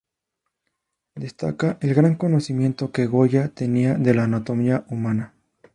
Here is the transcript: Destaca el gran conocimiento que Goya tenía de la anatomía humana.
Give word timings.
Destaca 1.13 1.77
el 1.79 1.93
gran 1.93 2.15
conocimiento 2.15 2.91
que 2.91 3.05
Goya 3.05 3.49
tenía 3.49 3.93
de 3.93 4.15
la 4.15 4.23
anatomía 4.23 4.83
humana. 4.89 5.35